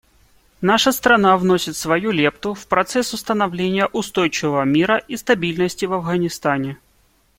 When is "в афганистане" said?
5.85-6.79